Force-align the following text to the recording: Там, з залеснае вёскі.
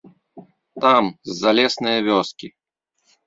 Там, 0.85 1.03
з 1.29 1.35
залеснае 1.41 1.95
вёскі. 2.09 2.47